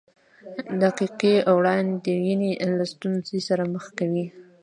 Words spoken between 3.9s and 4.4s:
کوي.